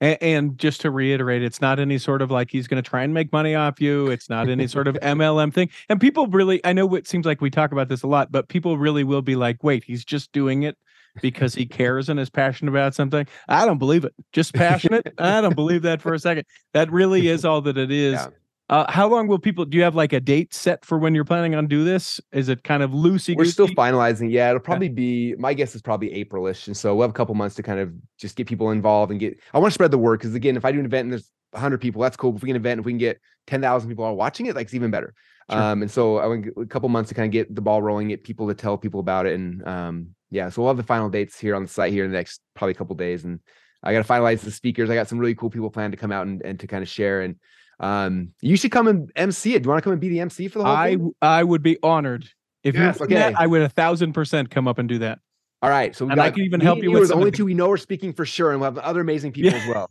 [0.00, 3.02] And, and just to reiterate, it's not any sort of like he's going to try
[3.02, 4.08] and make money off you.
[4.08, 5.70] It's not any sort of MLM thing.
[5.88, 8.48] And people really, I know it seems like we talk about this a lot, but
[8.48, 10.76] people really will be like, wait, he's just doing it
[11.20, 13.26] because he cares and is passionate about something.
[13.48, 14.14] I don't believe it.
[14.32, 15.12] Just passionate.
[15.18, 16.44] I don't believe that for a second.
[16.72, 18.14] That really is all that it is.
[18.14, 18.28] Yeah.
[18.68, 19.64] Uh, how long will people?
[19.64, 22.20] Do you have like a date set for when you're planning on do this?
[22.32, 23.34] Is it kind of loosey?
[23.34, 24.30] We're still finalizing.
[24.30, 25.34] Yeah, it'll probably be.
[25.36, 27.92] My guess is probably Aprilish, and so we'll have a couple months to kind of
[28.18, 29.38] just get people involved and get.
[29.54, 31.30] I want to spread the word because again, if I do an event and there's
[31.52, 32.36] 100 people, that's cool.
[32.36, 34.74] If we can event, if we can get 10,000 people are watching it, like it's
[34.74, 35.14] even better.
[35.50, 35.58] Sure.
[35.58, 38.08] Um, and so I want a couple months to kind of get the ball rolling,
[38.08, 41.08] get people to tell people about it, and um, yeah, so we'll have the final
[41.08, 43.40] dates here on the site here in the next probably couple days, and
[43.82, 44.90] I got to finalize the speakers.
[44.90, 46.88] I got some really cool people planned to come out and, and to kind of
[46.88, 47.36] share and
[47.80, 49.62] um, you should come and MC it.
[49.62, 51.12] Do you want to come and be the MC for the whole I, thing?
[51.22, 52.28] I would be honored.
[52.64, 53.14] If yes, you okay.
[53.14, 55.20] That, I would a thousand percent come up and do that.
[55.62, 55.94] All right.
[55.94, 57.70] So we and got, I can even help you with the only two we know
[57.70, 59.58] are speaking for sure, and we'll have other amazing people yeah.
[59.58, 59.90] as well.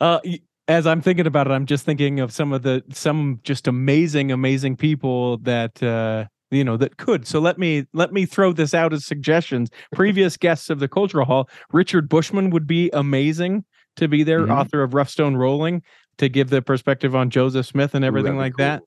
[0.00, 0.20] uh,
[0.68, 4.32] as I'm thinking about it, I'm just thinking of some of the some just amazing,
[4.32, 8.74] amazing people that uh you know that could so let me let me throw this
[8.74, 13.64] out as suggestions previous guests of the cultural hall richard bushman would be amazing
[13.96, 14.52] to be there mm-hmm.
[14.52, 15.82] author of rough stone rolling
[16.18, 18.64] to give the perspective on Joseph Smith and everything Ooh, like cool.
[18.64, 18.82] that.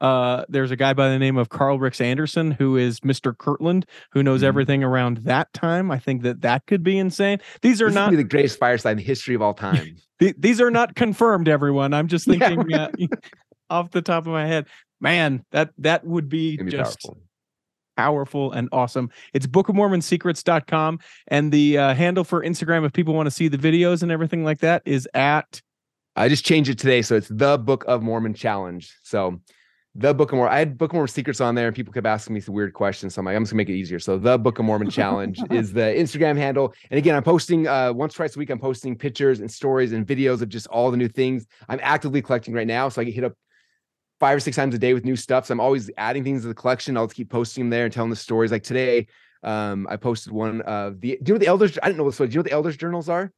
[0.00, 3.36] Uh, there's a guy by the name of Karl Ricks Anderson who is Mr.
[3.36, 4.46] Kirtland, who knows Mhm.
[4.46, 5.90] everything around that time.
[5.90, 7.38] I think that that could be insane.
[7.62, 9.96] These are This not be the greatest fireside in the history of all time.
[10.18, 11.48] th- these are not confirmed.
[11.48, 12.90] Everyone, I'm just Yeah, thinking uh,
[13.70, 14.66] off the top of my head.
[15.00, 17.22] Man, that that would be, be just powerful.
[17.96, 19.10] powerful and awesome.
[19.32, 23.48] It's book of bookofmormonsecrets.com and the uh, handle for Instagram if people want to see
[23.48, 25.62] the videos and everything like that is at
[26.16, 28.92] I just changed it today, so it's the Book of Mormon Challenge.
[29.02, 29.40] So
[29.96, 30.54] the Book of Mormon.
[30.54, 32.72] I had Book of Mormon secrets on there, and people kept asking me some weird
[32.72, 33.14] questions.
[33.14, 33.98] So I'm like, I'm just gonna make it easier.
[33.98, 36.72] So the Book of Mormon Challenge is the Instagram handle.
[36.90, 38.50] And again, I'm posting uh, once twice a week.
[38.50, 42.22] I'm posting pictures and stories and videos of just all the new things I'm actively
[42.22, 42.88] collecting right now.
[42.88, 43.34] So I get hit up
[44.20, 45.46] five or six times a day with new stuff.
[45.46, 46.96] So I'm always adding things to the collection.
[46.96, 48.52] I'll just keep posting them there and telling the stories.
[48.52, 49.08] Like today,
[49.42, 51.18] um, I posted one of the.
[51.22, 51.78] Do you know what the elders?
[51.82, 52.20] I didn't know this.
[52.20, 53.32] Was, do you know what the elders journals are?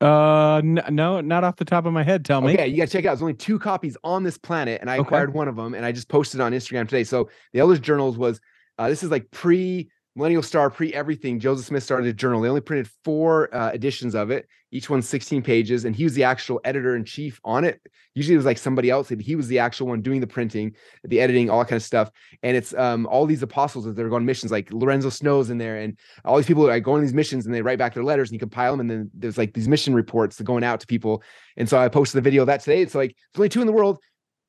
[0.00, 2.24] Uh n- no, not off the top of my head.
[2.24, 2.54] Tell me.
[2.54, 3.12] Okay, you gotta check it out.
[3.12, 5.02] There's only two copies on this planet, and I Okay.
[5.02, 7.04] acquired one of them, and I just posted on Instagram today.
[7.04, 8.40] So the Elders Journals was
[8.78, 11.40] uh, this is like pre Millennial Star, pre everything.
[11.40, 12.42] Joseph Smith started a journal.
[12.42, 14.46] They only printed four uh, editions of it.
[14.70, 17.80] Each one's 16 pages, and he was the actual editor in chief on it.
[18.14, 19.08] Usually it was like somebody else.
[19.08, 21.82] but He was the actual one doing the printing, the editing, all that kind of
[21.82, 22.10] stuff.
[22.42, 25.56] And it's um, all these apostles that are going on missions, like Lorenzo Snow's in
[25.56, 28.04] there, and all these people like go on these missions and they write back their
[28.04, 28.80] letters and you compile them.
[28.80, 31.22] And then there's like these mission reports that going out to people.
[31.56, 32.82] And so I posted the video of that today.
[32.82, 33.98] It's like there's only two in the world.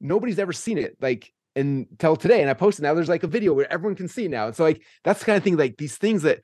[0.02, 0.98] Nobody's ever seen it.
[1.00, 2.42] Like until today.
[2.42, 4.48] And I posted now there's like a video where everyone can see now.
[4.48, 6.42] And so like that's the kind of thing, like these things that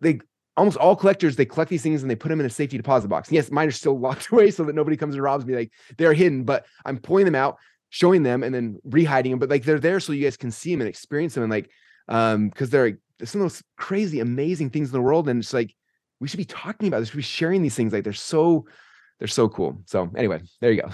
[0.00, 0.20] they
[0.56, 3.08] almost all collectors they collect these things and they put them in a safety deposit
[3.08, 3.30] box.
[3.30, 5.54] Yes, mine are still locked away so that nobody comes and robs me.
[5.54, 7.56] Like they're hidden, but I'm pulling them out,
[7.90, 9.38] showing them, and then rehiding them.
[9.38, 11.44] But like they're there so you guys can see them and experience them.
[11.44, 11.70] And like
[12.08, 15.28] um, because they're like, some of those crazy, amazing things in the world.
[15.28, 15.74] And it's like
[16.20, 17.92] we should be talking about this, we should be sharing these things.
[17.92, 18.66] Like they're so
[19.18, 19.82] they're so cool.
[19.86, 20.90] So anyway, there you go.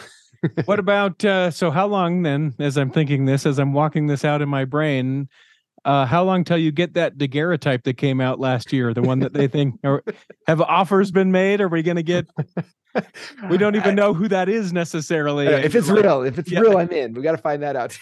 [0.64, 4.24] What about uh so how long then as i'm thinking this as i'm walking this
[4.24, 5.28] out in my brain
[5.85, 9.20] uh how long till you get that daguerreotype that came out last year the one
[9.20, 10.02] that they think or
[10.46, 12.26] have offers been made are we going to get
[13.50, 16.61] we don't even know who that is necessarily Uh, if it's real, if it's Yeah.
[16.61, 17.14] real, I'm in.
[17.14, 17.98] We got to find that out.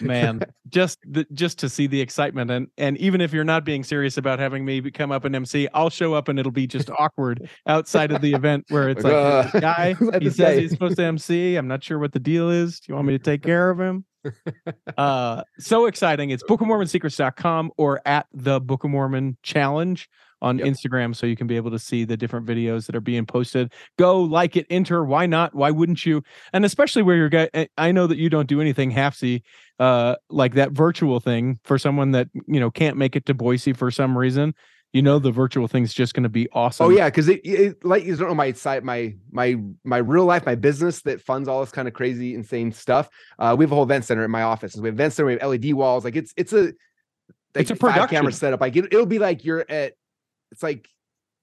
[0.00, 3.82] Man just the, just to see the excitement and and even if you're not being
[3.82, 6.90] serious about having me come up and mc i'll show up and it'll be just
[6.98, 10.96] awkward outside of the event where it's like Uh, this guy he says he's supposed
[10.96, 13.42] to mc i'm not sure what the deal is do you want me to take
[13.42, 14.04] care of him?
[14.96, 20.08] Uh so exciting it's book of mormon secrets.com or at the book of mormon challenge
[20.42, 20.68] on Yep.
[20.68, 23.72] instagram so you can be able to see the different videos that are being posted
[23.98, 26.22] go like it enter why not why wouldn't you
[26.52, 29.42] and especially where you're guy i know that you don't do anything halfsy
[29.78, 33.72] uh like that virtual thing for someone that you know can't make it to boise
[33.72, 34.54] for some reason
[34.92, 37.84] you know the virtual thing's just going to be awesome Oh yeah, because it, it
[37.84, 41.48] like you don't know my site, my my my real life, my business that funds
[41.48, 43.08] all this kind of crazy, insane stuff.
[43.38, 44.74] Uh, we have a whole event center in my office.
[44.74, 46.04] We have event center, we have LED walls.
[46.04, 46.74] Like it's it's a like
[47.54, 48.60] It's a five camera setup.
[48.60, 49.92] Like it, it'll be like you're at
[50.50, 50.88] it's like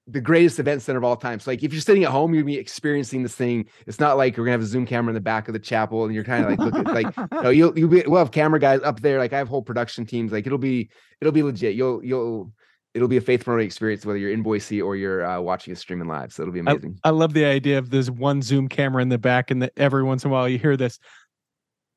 [0.07, 1.39] the greatest event center of all time.
[1.39, 3.67] So like if you're sitting at home, you'll be experiencing this thing.
[3.85, 6.05] It's not like we're gonna have a Zoom camera in the back of the chapel
[6.05, 8.81] and you're kind of like look like no, you'll you'll be we'll have camera guys
[8.83, 9.19] up there.
[9.19, 10.31] Like I have whole production teams.
[10.31, 10.89] Like it'll be
[11.19, 11.75] it'll be legit.
[11.75, 12.53] You'll you'll
[12.93, 15.77] it'll be a faith promoting experience whether you're in Boise or you're uh, watching it
[15.77, 16.31] streaming live.
[16.31, 16.99] So it'll be amazing.
[17.03, 20.03] I love the idea of this one zoom camera in the back and that every
[20.03, 20.99] once in a while you hear this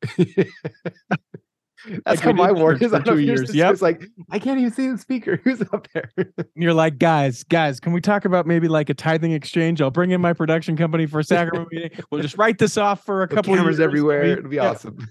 [1.86, 2.90] That's Like how my ward is.
[2.90, 3.54] for I don't know two years.
[3.54, 3.72] Yep.
[3.72, 5.40] It's like I can't even see the speaker.
[5.44, 6.10] Who's up there?
[6.54, 10.10] you're like guys guys can we talk about maybe like a tithing exchange i'll bring
[10.10, 13.24] in my production company for a sacrament meeting we'll just write this off for a
[13.26, 13.80] With couple cameras years.
[13.80, 14.22] everywhere.
[14.24, 14.70] We- It'll be yeah.
[14.70, 15.06] awesome.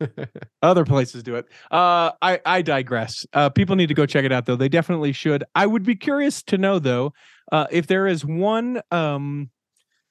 [0.62, 4.30] other places do it uh i i digress uh people need to go check it
[4.32, 7.12] out though they definitely should i would be curious to know though
[7.50, 9.48] uh if there is one um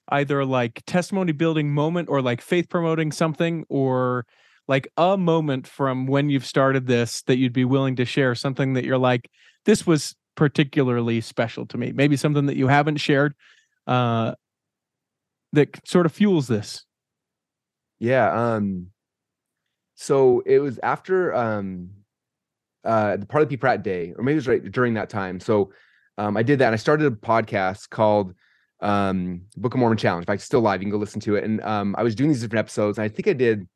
[0.09, 4.25] either like testimony building moment or like faith promoting something or
[4.69, 8.75] like a moment from when you've started this that you'd be willing to share something
[8.75, 9.29] that you're like
[9.65, 13.33] this was particularly special to me maybe something that you haven't shared
[13.87, 14.33] uh
[15.51, 16.85] that sort of fuels this
[17.99, 18.31] Yeah.
[18.31, 18.91] Um.
[19.95, 21.89] So it was after um,
[22.85, 25.41] uh, the Parley P Pratt Day, or maybe it was right during that time.
[25.41, 25.73] So,
[26.17, 26.67] um, I did that.
[26.67, 28.33] And I started a podcast called
[28.81, 30.23] um Book of Mormon Challenge.
[30.23, 30.81] In fact, it's still live.
[30.81, 31.43] You can go listen to it.
[31.43, 32.97] And um, I was doing these different episodes.
[32.97, 33.67] And I think I did.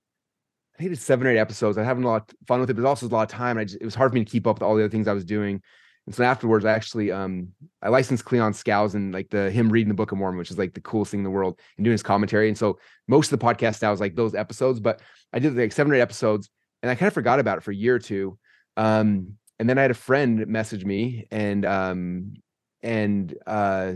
[0.75, 1.77] I think I did seven or eight episodes.
[1.77, 3.57] I having a lot of fun with it, but it also a lot of time.
[3.57, 5.07] I just, it was hard for me to keep up with all the other things
[5.07, 5.62] I was doing.
[6.05, 7.49] And so afterwards, I actually um
[7.81, 10.73] I licensed Cleon Skousen like the him reading the Book of Mormon, which is like
[10.73, 12.49] the coolest thing in the world, and doing his commentary.
[12.49, 15.71] And so most of the podcast now is like those episodes, but I did like
[15.71, 16.49] seven or eight episodes,
[16.81, 18.38] and I kind of forgot about it for a year or two.
[18.75, 22.33] Um, and then I had a friend message me, and um,
[22.81, 23.93] and uh,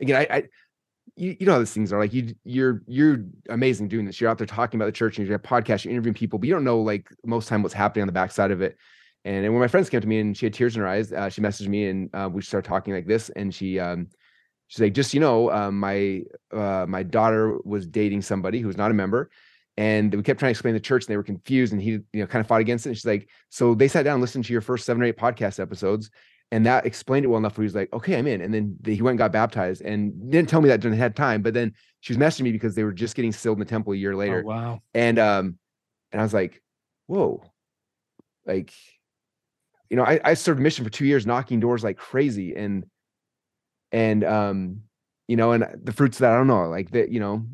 [0.00, 0.42] again, I, I
[1.18, 4.20] you, you know how these things are like you you're you're amazing doing this.
[4.20, 6.48] You're out there talking about the church and you're have podcast you're interviewing people, but
[6.48, 8.76] you don't know like most time what's happening on the backside of it.
[9.24, 11.12] And, and when my friends came to me and she had tears in her eyes,
[11.12, 13.30] uh, she messaged me and uh, we started talking like this.
[13.30, 14.08] And she um,
[14.68, 18.90] she's like, just you know, um, my uh, my daughter was dating somebody who's not
[18.90, 19.30] a member,
[19.76, 22.04] and we kept trying to explain the church, and they were confused, and he you
[22.14, 22.90] know kind of fought against it.
[22.90, 25.18] And she's like, so they sat down and listened to your first seven or eight
[25.18, 26.10] podcast episodes,
[26.50, 28.40] and that explained it well enough where he was like, okay, I'm in.
[28.40, 31.14] And then he went and got baptized and didn't tell me that during the head
[31.14, 33.66] time, but then she was messaging me because they were just getting sealed in the
[33.66, 34.42] temple a year later.
[34.44, 34.82] Oh, wow.
[34.94, 35.58] And um,
[36.10, 36.62] and I was like,
[37.06, 37.44] whoa,
[38.46, 38.72] like,
[39.90, 42.56] you know, I, I served mission for two years, knocking doors like crazy.
[42.56, 42.86] And
[43.92, 44.80] and um,
[45.26, 47.46] you know, and the fruits of that, I don't know, like that, you know,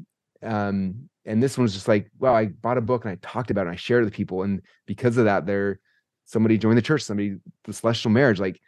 [0.43, 3.51] um, and this one was just like, wow, I bought a book and I talked
[3.51, 4.43] about it and I shared it with people.
[4.43, 5.81] And because of that, there
[6.27, 8.61] somebody joined the church, somebody the celestial marriage, like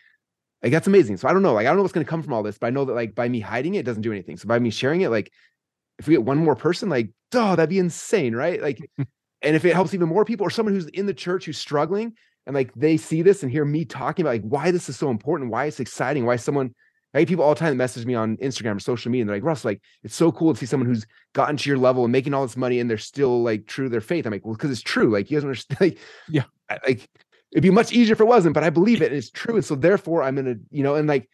[0.63, 1.17] like that's amazing.
[1.17, 1.53] So I don't know.
[1.53, 3.15] Like I don't know what's gonna come from all this, but I know that like
[3.15, 4.37] by me hiding it, it doesn't do anything.
[4.37, 5.33] So by me sharing it, like
[5.99, 8.61] if we get one more person, like, oh, that'd be insane, right?
[8.61, 11.59] Like, and if it helps even more people or someone who's in the church who's
[11.59, 12.15] struggling
[12.47, 15.11] and like they see this and hear me talking about like why this is so
[15.11, 16.75] important, why it's exciting, why someone
[17.17, 19.31] I get people all the time that message me on Instagram or social media and
[19.31, 22.05] they're like, Russ, like it's so cool to see someone who's gotten to your level
[22.05, 24.27] and making all this money and they're still like true to their faith.
[24.27, 25.11] I'm like, well, because it's true.
[25.11, 26.45] Like you guys understand, like, yeah,
[26.87, 27.09] like
[27.53, 29.57] it'd be much easier if it wasn't, but I believe it and it's true.
[29.57, 31.29] And so therefore I'm gonna, you know, and like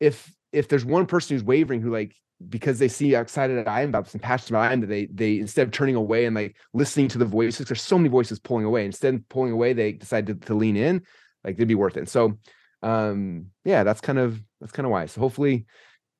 [0.00, 2.14] if if there's one person who's wavering who like
[2.48, 4.88] because they see how excited I am about this and passionate about I am that
[4.88, 8.08] they they instead of turning away and like listening to the voices, there's so many
[8.08, 8.84] voices pulling away.
[8.84, 11.02] Instead of pulling away, they decide to, to lean in,
[11.44, 12.08] like they'd be worth it.
[12.08, 12.38] So
[12.82, 15.06] um yeah, that's kind of that's kind of why.
[15.06, 15.66] So hopefully,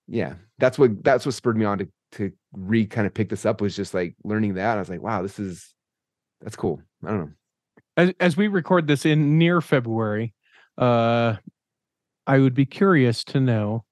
[0.09, 3.45] yeah, that's what that's what spurred me on to to re kind of pick this
[3.45, 4.77] up was just like learning that.
[4.77, 5.75] I was like, wow, this is
[6.41, 6.81] that's cool.
[7.05, 7.33] I don't know
[7.97, 10.35] as, as we record this in near February,
[10.79, 11.37] uh,
[12.27, 13.85] I would be curious to know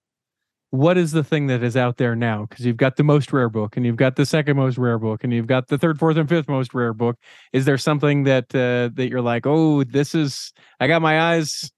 [0.71, 2.47] what is the thing that is out there now?
[2.47, 5.23] Because you've got the most rare book and you've got the second most rare book
[5.23, 7.17] and you've got the third fourth and fifth most rare book.
[7.53, 11.71] Is there something that uh, that you're like oh this is i got my eyes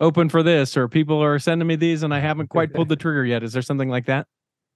[0.00, 2.96] open for this or people are sending me these and i haven't quite pulled the
[3.04, 3.42] trigger yet.
[3.42, 4.26] Is there something like that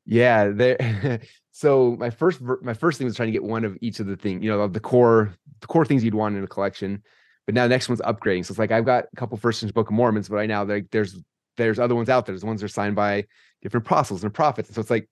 [0.05, 1.21] yeah there
[1.53, 4.17] so my first my first thing was trying to get one of each of the
[4.17, 7.03] thing, you know the core the core things you'd want in a collection
[7.47, 9.89] but now the next one's upgrading so it's like i've got a couple first book
[9.89, 11.17] of mormons but right now there's
[11.57, 13.25] there's other ones out there there's ones that are signed by
[13.63, 15.09] different apostles and prophets and so it's like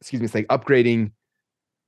[0.00, 1.12] excuse me it's like upgrading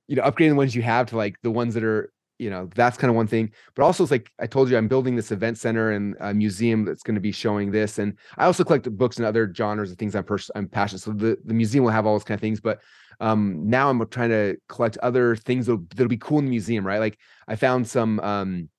[0.07, 2.69] you know upgrading the ones you have to like the ones that are you know
[2.73, 5.31] that's kind of one thing but also it's like i told you i'm building this
[5.31, 8.89] event center and a museum that's going to be showing this and i also collect
[8.97, 11.91] books and other genres and things i'm pers- i'm passionate so the, the museum will
[11.91, 12.79] have all those kind of things but
[13.19, 16.87] um now i'm trying to collect other things that'll, that'll be cool in the museum
[16.87, 18.69] right like i found some um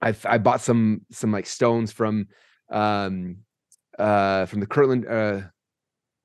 [0.00, 2.28] i i bought some some like stones from
[2.70, 3.36] um
[3.98, 5.40] uh from the kirtland uh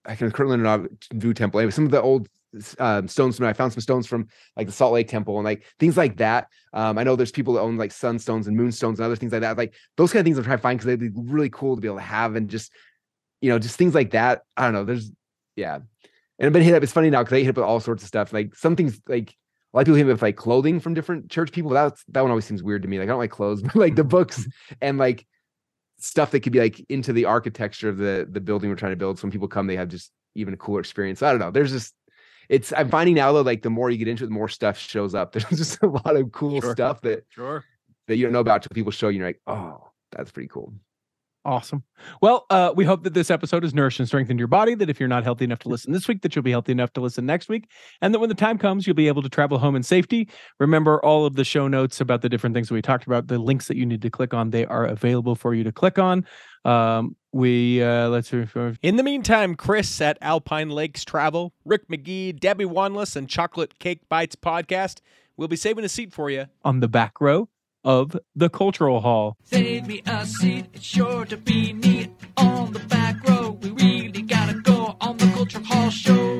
[0.08, 1.60] I can Kirtland and Vu Temple.
[1.60, 2.28] Anyway, some of the old
[2.80, 3.38] um, stones.
[3.38, 6.18] From I found some stones from like the Salt Lake Temple and like things like
[6.18, 6.48] that.
[6.74, 9.42] Um, I know there's people that own like sunstones and moonstones and other things like
[9.42, 9.58] that.
[9.58, 11.82] Like those kind of things I'm trying to find because they'd be really cool to
[11.82, 12.72] be able to have and just
[13.42, 14.44] you know just things like that.
[14.58, 14.86] I don't know.
[14.86, 15.12] There's
[15.56, 16.84] yeah, and I've been hit up.
[16.84, 18.34] It's funny now because I hit up with all sorts of stuff.
[18.34, 21.30] Like some things like a lot of people hit me with like clothing from different
[21.30, 21.72] church people.
[21.72, 22.98] That's that one always seems weird to me.
[22.98, 24.48] Like I don't like clothes, but like the books
[24.82, 25.26] and like
[25.98, 28.98] stuff that could be like into the architecture of the the building we're trying to
[28.98, 29.20] build.
[29.20, 31.22] So when people come, they have just even a cooler experience.
[31.22, 31.52] I don't know.
[31.52, 31.94] There's just
[32.50, 34.78] it's I'm finding now though, like the more you get into it, the more stuff
[34.78, 35.32] shows up.
[35.34, 36.72] There's just a lot of cool sure.
[36.74, 37.64] stuff that sure
[38.08, 39.20] that you don't know about till people show you.
[39.20, 40.74] You're like, oh, that's pretty cool.
[41.46, 41.84] Awesome.
[42.22, 44.74] Well, uh, we hope that this episode has nourished and strengthened your body.
[44.74, 46.92] That if you're not healthy enough to listen this week, that you'll be healthy enough
[46.94, 47.70] to listen next week,
[48.02, 50.28] and that when the time comes, you'll be able to travel home in safety.
[50.60, 53.28] Remember all of the show notes about the different things that we talked about.
[53.28, 56.00] The links that you need to click on, they are available for you to click
[56.00, 56.26] on.
[56.66, 58.76] Um, we uh, let's refer.
[58.82, 64.02] In the meantime, Chris at Alpine Lakes Travel, Rick McGee, Debbie Wanless, and Chocolate Cake
[64.10, 65.02] Bites podcast
[65.38, 67.50] will be saving a seat for you on the back row
[67.86, 69.38] of the Cultural Hall.
[69.44, 73.52] Save me a seat, it's sure to be neat on the back row.
[73.62, 76.35] We really gotta go on the Cultural Hall show.